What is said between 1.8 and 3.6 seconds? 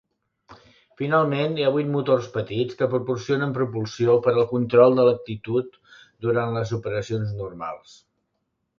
motors petits que proporcionen